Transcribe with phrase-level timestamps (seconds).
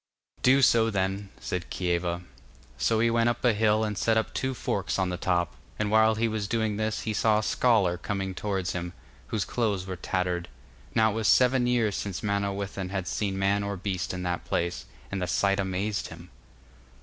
[0.41, 2.23] 'Do so then,' said Kieva.
[2.79, 5.91] So he went up a hill and set up two forks on the top, and
[5.91, 8.93] while he was doing this he saw a scholar coming towards him,
[9.27, 10.49] whose clothes were tattered.
[10.95, 14.85] Now it was seven years since Manawyddan had seen man or beast in that place,
[15.11, 16.31] and the sight amazed him.